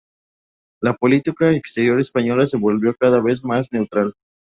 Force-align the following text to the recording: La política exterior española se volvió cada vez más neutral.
La 0.81 0.93
política 0.95 1.51
exterior 1.51 1.99
española 1.99 2.47
se 2.47 2.57
volvió 2.57 2.95
cada 2.95 3.21
vez 3.21 3.43
más 3.45 3.71
neutral. 3.71 4.15